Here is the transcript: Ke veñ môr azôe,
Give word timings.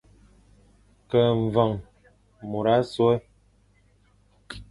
Ke 1.09 1.21
veñ 1.53 1.71
môr 2.49 2.67
azôe, 2.75 3.15